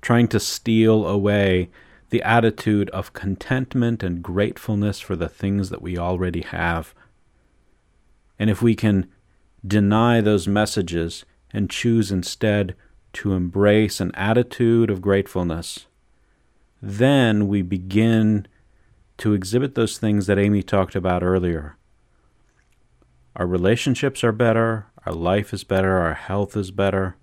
trying 0.00 0.28
to 0.28 0.40
steal 0.40 1.06
away 1.06 1.70
the 2.10 2.22
attitude 2.22 2.90
of 2.90 3.12
contentment 3.12 4.02
and 4.02 4.22
gratefulness 4.22 5.00
for 5.00 5.16
the 5.16 5.28
things 5.28 5.70
that 5.70 5.82
we 5.82 5.96
already 5.96 6.42
have. 6.42 6.94
And 8.38 8.50
if 8.50 8.60
we 8.60 8.74
can 8.74 9.08
deny 9.66 10.20
those 10.20 10.48
messages 10.48 11.24
and 11.52 11.70
choose 11.70 12.10
instead 12.10 12.74
to 13.12 13.32
embrace 13.32 14.00
an 14.00 14.12
attitude 14.14 14.90
of 14.90 15.00
gratefulness, 15.00 15.86
then 16.82 17.46
we 17.48 17.62
begin 17.62 18.46
to 19.20 19.34
exhibit 19.34 19.74
those 19.74 19.98
things 19.98 20.26
that 20.26 20.38
Amy 20.38 20.62
talked 20.62 20.94
about 20.94 21.22
earlier. 21.22 21.76
Our 23.36 23.46
relationships 23.46 24.24
are 24.24 24.32
better, 24.32 24.86
our 25.06 25.12
life 25.12 25.52
is 25.52 25.62
better, 25.62 25.98
our 25.98 26.14
health 26.14 26.56
is 26.56 26.70
better, 26.70 27.16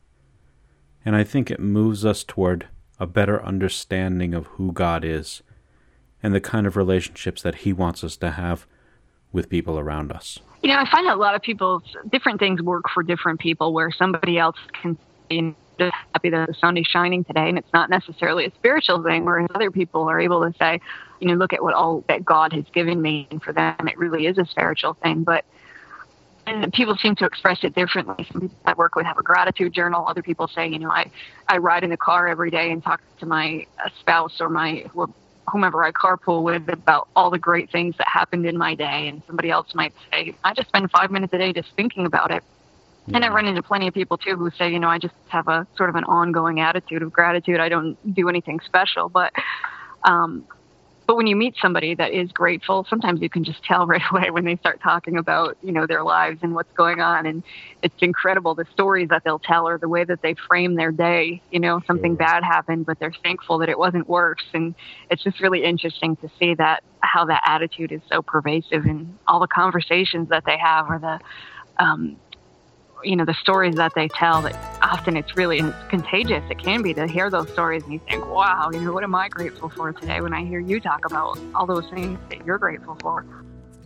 and 1.04 1.16
I 1.16 1.24
think 1.24 1.50
it 1.50 1.60
moves 1.60 2.06
us 2.06 2.24
toward 2.24 2.68
a 3.00 3.08
better 3.08 3.44
understanding 3.44 4.34
of 4.34 4.46
who 4.48 4.72
God 4.72 5.04
is 5.04 5.42
and 6.22 6.34
the 6.34 6.42
kind 6.42 6.68
of 6.68 6.76
relationships 6.76 7.42
that 7.42 7.56
He 7.56 7.74
wants 7.74 8.04
us 8.04 8.16
to 8.18 8.32
have 8.32 8.68
with 9.32 9.50
people 9.50 9.78
around 9.80 10.12
us. 10.12 10.40
You 10.62 10.70
know, 10.70 10.80
I 10.80 10.90
find 10.90 11.06
that 11.08 11.16
a 11.16 11.20
lot 11.20 11.36
of 11.36 11.42
people, 11.42 11.82
different 12.12 12.40
things 12.40 12.62
work 12.62 12.86
for 12.94 13.04
different 13.04 13.40
people 13.40 13.74
where 13.74 13.92
somebody 13.92 14.38
else 14.38 14.58
can 14.82 14.98
be 15.30 15.56
happy 15.78 16.30
that 16.30 16.48
the 16.48 16.56
sun 16.60 16.78
is 16.78 16.86
shining 16.88 17.24
today 17.24 17.50
and 17.50 17.58
it's 17.58 17.72
not 17.74 17.90
necessarily 17.90 18.46
a 18.46 18.52
spiritual 18.52 19.04
thing, 19.04 19.26
whereas 19.26 19.48
other 19.54 19.72
people 19.72 20.10
are 20.10 20.20
able 20.20 20.42
to 20.42 20.58
say, 20.58 20.80
you 21.20 21.28
know, 21.28 21.36
look 21.36 21.54
at 21.54 21.62
what 21.62 21.74
all 21.74 22.04
that 22.08 22.24
God 22.24 22.54
has 22.54 22.66
given 22.74 23.02
me. 23.02 23.28
And 23.32 23.42
for 23.42 23.54
them, 23.54 23.88
it 23.88 23.98
really 23.98 24.28
is 24.28 24.38
a 24.38 24.46
spiritual 24.46 24.94
thing. 24.94 25.24
But 25.24 25.46
and 26.48 26.72
people 26.72 26.96
seem 26.96 27.16
to 27.18 27.26
express 27.26 27.64
it 27.64 27.76
differently. 27.76 28.26
Some 28.32 28.42
people 28.42 28.58
I 28.66 28.74
work 28.74 28.96
with 28.96 29.06
have 29.06 29.18
a 29.18 29.24
gratitude 29.24 29.74
journal. 29.74 30.06
Other 30.08 30.22
people 30.22 30.48
say, 30.48 30.68
you 30.68 30.80
know, 30.80 30.90
I, 30.90 31.12
I 31.48 31.58
ride 31.58 31.84
in 31.84 31.90
the 31.90 31.98
car 31.98 32.28
every 32.28 32.50
day 32.50 32.72
and 32.72 32.82
talk 32.82 33.02
to 33.20 33.26
my 33.26 33.66
uh, 33.84 33.90
spouse 34.00 34.40
or 34.40 34.48
my 34.48 34.86
whomever 35.50 35.84
I 35.84 35.92
carpool 35.92 36.44
with 36.44 36.70
about 36.70 37.10
all 37.16 37.30
the 37.30 37.38
great 37.38 37.70
things 37.70 37.96
that 37.98 38.08
happened 38.08 38.46
in 38.46 38.58
my 38.58 38.76
day. 38.76 39.10
And 39.10 39.22
somebody 39.28 39.50
else 39.50 39.74
might 39.76 39.94
say, 40.12 40.36
I 40.44 40.54
just 40.54 40.70
spend 40.70 40.90
five 40.92 41.12
minutes 41.12 41.34
a 41.34 41.38
day 41.38 41.52
just 41.52 41.70
thinking 41.76 42.06
about 42.06 42.32
it. 42.32 42.44
Yeah. 43.08 43.18
And 43.18 43.26
I 43.26 43.30
run 43.30 43.46
into 43.46 43.64
plenty 43.64 43.88
of 43.88 43.94
people 43.94 44.18
too 44.18 44.36
who 44.36 44.50
say, 44.52 44.72
you 44.72 44.80
know, 44.80 44.90
I 44.90 45.00
just 45.00 45.16
have 45.28 45.48
a 45.48 45.68
sort 45.76 45.90
of 45.90 45.96
an 45.96 46.04
ongoing 46.06 46.60
attitude 46.60 47.02
of 47.02 47.12
gratitude. 47.12 47.60
I 47.60 47.70
don't 47.70 47.98
do 48.14 48.30
anything 48.30 48.60
special, 48.62 49.10
but 49.10 49.34
um, 50.04 50.46
but 51.08 51.16
when 51.16 51.26
you 51.26 51.38
meet 51.38 51.56
somebody 51.62 51.96
that 51.96 52.12
is 52.12 52.30
grateful, 52.34 52.86
sometimes 52.90 53.22
you 53.22 53.30
can 53.30 53.46
just 53.46 53.64
tell 53.64 53.88
right 53.88 54.02
away 54.12 54.30
when 54.30 54.44
they 54.44 54.58
start 54.58 54.82
talking 54.82 55.18
about, 55.18 55.58
you 55.64 55.72
know, 55.72 55.88
their 55.88 56.04
lives 56.04 56.40
and 56.44 56.54
what's 56.54 56.72
going 56.74 57.00
on. 57.00 57.26
And 57.26 57.44
it's 57.82 57.96
incredible 58.02 58.54
the 58.56 58.66
stories 58.74 59.08
that 59.10 59.24
they'll 59.24 59.40
tell 59.40 59.68
or 59.68 59.78
the 59.78 59.88
way 59.88 60.04
that 60.04 60.22
they 60.22 60.36
frame 60.48 60.76
their 60.76 60.92
day. 60.92 61.42
You 61.50 61.62
know, 61.62 61.82
something 61.88 62.16
bad 62.16 62.44
happened, 62.44 62.86
but 62.86 63.00
they're 63.00 63.14
thankful 63.24 63.60
that 63.60 63.70
it 63.70 63.80
wasn't 63.80 64.08
worse. 64.10 64.44
And 64.54 64.76
it's 65.10 65.24
just 65.24 65.40
really 65.40 65.64
interesting 65.64 66.18
to 66.18 66.30
see 66.38 66.56
that 66.56 66.84
how 67.00 67.26
that 67.26 67.42
attitude 67.46 67.94
is 67.94 68.02
so 68.12 68.22
pervasive 68.22 68.86
in 68.86 69.18
all 69.28 69.40
the 69.40 69.48
conversations 69.48 70.28
that 70.30 70.44
they 70.46 70.58
have 70.58 70.90
or 70.90 71.00
the 71.00 71.20
um, 71.82 72.18
you 73.04 73.16
know 73.16 73.26
the 73.26 73.36
stories 73.36 73.76
that 73.76 73.94
they 73.96 74.10
tell 74.10 74.42
that 74.42 74.56
often 74.98 75.16
it's 75.16 75.38
really 75.38 75.60
it's 75.60 75.78
contagious. 75.90 76.44
It 76.50 76.58
can 76.58 76.82
be 76.82 76.92
to 76.96 77.06
hear 77.06 77.30
those 77.30 77.52
stories 77.52 77.84
and 77.84 77.94
you 77.94 78.00
think 78.10 78.26
wow 78.28 78.72
you 78.74 78.82
know 78.82 78.92
what 78.92 79.04
am 79.04 79.14
i 79.14 79.30
grateful 79.30 79.70
for 79.70 79.94
today? 79.94 80.22
When 80.22 80.34
i 80.34 80.44
hear 80.44 80.60
you 80.60 80.80
talk 80.80 81.06
about 81.06 81.38
all 81.54 81.68
those 81.68 81.88
things 81.92 82.18
that 82.30 82.44
you're 82.46 82.58
grateful 82.58 82.98
for. 83.00 83.24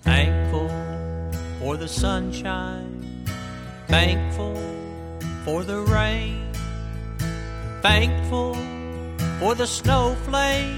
Thankful 0.04 0.70
for 1.60 1.76
the 1.76 1.88
sunshine. 1.88 3.26
Thankful 3.88 4.56
for 5.44 5.66
the 5.66 5.82
rain. 5.82 6.50
Thankful 7.82 8.56
for 9.40 9.54
the 9.54 9.68
snowflake. 9.68 10.78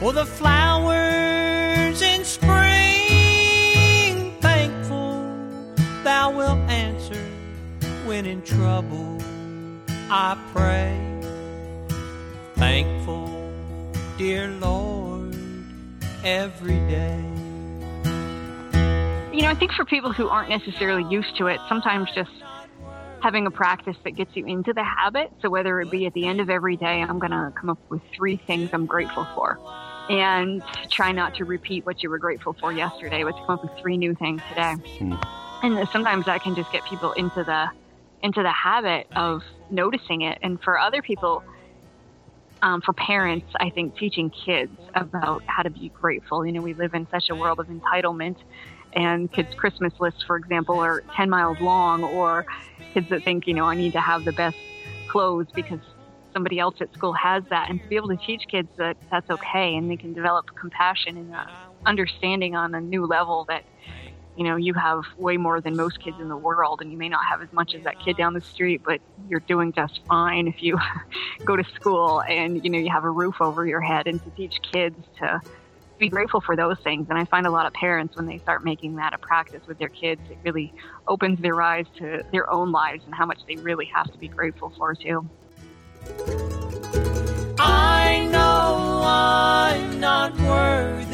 For 0.00 0.12
the 0.12 0.26
flowers 0.26 2.02
in 2.02 2.24
spring. 2.24 2.56
Thankful 4.40 5.22
thou 6.02 6.32
wilt 6.36 6.58
answer 6.68 7.24
when 8.06 8.26
in 8.26 8.42
trouble 8.42 9.20
I 10.12 10.36
pray. 10.52 10.98
Thankful, 12.56 13.92
dear 14.18 14.48
Lord, 14.48 15.36
every 16.24 16.78
day. 16.88 17.16
You 19.32 19.42
know, 19.42 19.50
I 19.50 19.54
think 19.56 19.70
for 19.72 19.84
people 19.84 20.12
who 20.12 20.28
aren't 20.28 20.50
necessarily 20.50 21.08
used 21.08 21.36
to 21.36 21.46
it, 21.46 21.60
sometimes 21.68 22.08
just 22.12 22.32
having 23.22 23.46
a 23.46 23.52
practice 23.52 23.96
that 24.02 24.16
gets 24.16 24.34
you 24.34 24.46
into 24.46 24.72
the 24.72 24.82
habit. 24.82 25.30
So 25.42 25.48
whether 25.48 25.80
it 25.80 25.92
be 25.92 26.06
at 26.06 26.14
the 26.14 26.26
end 26.26 26.40
of 26.40 26.50
every 26.50 26.76
day, 26.76 27.02
I'm 27.02 27.20
going 27.20 27.30
to 27.30 27.52
come 27.56 27.70
up 27.70 27.78
with 27.88 28.02
three 28.12 28.36
things 28.36 28.70
I'm 28.72 28.86
grateful 28.86 29.28
for. 29.36 29.60
And 30.08 30.60
try 30.90 31.12
not 31.12 31.36
to 31.36 31.44
repeat 31.44 31.86
what 31.86 32.02
you 32.02 32.10
were 32.10 32.18
grateful 32.18 32.54
for 32.54 32.72
yesterday, 32.72 33.22
but 33.22 33.36
to 33.36 33.46
come 33.46 33.50
up 33.50 33.62
with 33.62 33.78
three 33.80 33.96
new 33.96 34.16
things 34.16 34.42
today. 34.48 34.74
Hmm. 34.98 35.14
And 35.62 35.88
sometimes 35.90 36.26
that 36.26 36.42
can 36.42 36.56
just 36.56 36.72
get 36.72 36.84
people 36.86 37.12
into 37.12 37.44
the 37.44 37.70
into 38.22 38.42
the 38.42 38.52
habit 38.52 39.06
of 39.16 39.40
noticing 39.70 40.22
it. 40.22 40.38
And 40.42 40.58
for 40.62 40.78
other 40.78 41.02
people, 41.02 41.42
um, 42.62 42.80
for 42.84 42.92
parents, 42.92 43.46
I 43.58 43.70
think 43.70 43.96
teaching 43.96 44.30
kids 44.44 44.72
about 44.94 45.42
how 45.46 45.62
to 45.62 45.70
be 45.70 45.90
grateful. 46.00 46.44
You 46.44 46.52
know, 46.52 46.62
we 46.62 46.74
live 46.74 46.94
in 46.94 47.06
such 47.10 47.24
a 47.30 47.34
world 47.34 47.58
of 47.58 47.66
entitlement, 47.68 48.36
and 48.94 49.32
kids' 49.32 49.48
Christmas 49.56 49.92
lists, 50.00 50.22
for 50.26 50.36
example, 50.36 50.78
are 50.80 51.02
10 51.16 51.30
miles 51.30 51.58
long, 51.60 52.02
or 52.04 52.44
kids 52.92 53.06
that 53.10 53.24
think, 53.24 53.46
you 53.46 53.54
know, 53.54 53.64
I 53.64 53.74
need 53.74 53.92
to 53.92 54.00
have 54.00 54.24
the 54.24 54.32
best 54.32 54.56
clothes 55.08 55.46
because 55.54 55.80
somebody 56.32 56.58
else 56.58 56.74
at 56.80 56.92
school 56.92 57.12
has 57.14 57.42
that. 57.50 57.70
And 57.70 57.80
to 57.80 57.88
be 57.88 57.96
able 57.96 58.08
to 58.08 58.16
teach 58.26 58.42
kids 58.50 58.68
that 58.78 58.96
that's 59.10 59.28
okay 59.30 59.74
and 59.74 59.90
they 59.90 59.96
can 59.96 60.12
develop 60.12 60.44
compassion 60.60 61.16
and 61.16 61.32
uh, 61.32 61.44
understanding 61.86 62.54
on 62.54 62.74
a 62.74 62.80
new 62.80 63.06
level 63.06 63.46
that 63.48 63.62
you 64.40 64.46
know, 64.46 64.56
you 64.56 64.72
have 64.72 65.04
way 65.18 65.36
more 65.36 65.60
than 65.60 65.76
most 65.76 66.00
kids 66.00 66.16
in 66.18 66.30
the 66.30 66.36
world, 66.36 66.80
and 66.80 66.90
you 66.90 66.96
may 66.96 67.10
not 67.10 67.26
have 67.26 67.42
as 67.42 67.52
much 67.52 67.74
as 67.74 67.84
that 67.84 68.02
kid 68.02 68.16
down 68.16 68.32
the 68.32 68.40
street, 68.40 68.80
but 68.82 68.98
you're 69.28 69.40
doing 69.40 69.70
just 69.70 70.00
fine 70.08 70.48
if 70.48 70.62
you 70.62 70.78
go 71.44 71.56
to 71.56 71.64
school 71.74 72.22
and, 72.22 72.64
you 72.64 72.70
know, 72.70 72.78
you 72.78 72.88
have 72.88 73.04
a 73.04 73.10
roof 73.10 73.34
over 73.42 73.66
your 73.66 73.82
head. 73.82 74.06
And 74.06 74.18
to 74.24 74.30
teach 74.30 74.54
kids 74.72 74.96
to 75.18 75.42
be 75.98 76.08
grateful 76.08 76.40
for 76.40 76.56
those 76.56 76.78
things. 76.78 77.08
And 77.10 77.18
I 77.18 77.26
find 77.26 77.46
a 77.46 77.50
lot 77.50 77.66
of 77.66 77.74
parents, 77.74 78.16
when 78.16 78.24
they 78.24 78.38
start 78.38 78.64
making 78.64 78.96
that 78.96 79.12
a 79.12 79.18
practice 79.18 79.60
with 79.66 79.78
their 79.78 79.90
kids, 79.90 80.22
it 80.30 80.38
really 80.42 80.72
opens 81.06 81.38
their 81.42 81.60
eyes 81.60 81.84
to 81.98 82.24
their 82.32 82.50
own 82.50 82.72
lives 82.72 83.02
and 83.04 83.14
how 83.14 83.26
much 83.26 83.40
they 83.46 83.56
really 83.56 83.90
have 83.94 84.10
to 84.10 84.16
be 84.16 84.28
grateful 84.28 84.72
for, 84.78 84.94
too. 84.94 85.28
I 87.58 88.26
know 88.32 89.02
I'm 89.04 90.00
not 90.00 90.34
worthy 90.40 91.09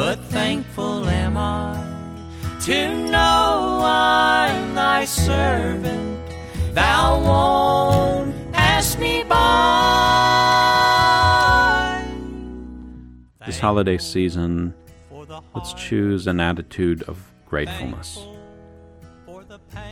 but 0.00 0.18
thankful 0.30 1.06
am 1.10 1.36
I 1.36 1.76
to 2.62 3.10
know 3.10 3.82
I'm 3.84 4.74
thy 4.74 5.04
servant. 5.04 6.18
Thou 6.72 7.20
won't 7.20 8.34
ask 8.54 8.98
me 8.98 9.22
by. 9.24 9.36
This 13.44 13.58
holiday 13.60 13.98
season, 13.98 14.72
let's 15.54 15.74
choose 15.74 16.26
an 16.26 16.40
attitude 16.40 17.02
of 17.02 17.18
gratefulness. 17.44 18.26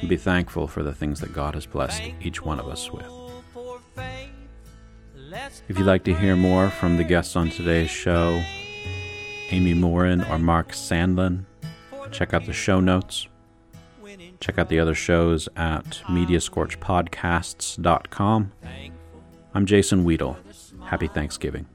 Be 0.09 0.17
thankful 0.17 0.69
for 0.69 0.83
the 0.83 0.95
things 0.95 1.21
that 1.21 1.35
God 1.35 1.53
has 1.53 1.67
blessed 1.67 2.03
each 2.23 2.41
one 2.43 2.59
of 2.59 2.67
us 2.67 2.91
with. 2.91 3.05
If 5.69 5.79
you'd 5.79 5.87
like 5.87 6.05
to 6.05 6.15
hear 6.15 6.35
more 6.35 6.71
from 6.71 6.97
the 6.97 7.05
guests 7.05 7.37
on 7.37 7.51
today's 7.51 7.91
show, 7.91 8.43
Amy 9.51 9.75
Morin 9.75 10.23
or 10.25 10.39
Mark 10.39 10.73
Sandlin. 10.73 11.45
Check 12.11 12.35
out 12.35 12.45
the 12.47 12.53
show 12.53 12.81
notes. 12.81 13.29
Check 14.41 14.59
out 14.59 14.69
the 14.69 14.79
other 14.79 14.95
shows 14.95 15.49
at 15.57 16.03
mediascorchpodcasts.com. 16.07 18.53
I'm 19.55 19.67
Jason 19.67 20.05
Weedle. 20.05 20.37
Happy 20.85 21.09
Thanksgiving. 21.09 21.67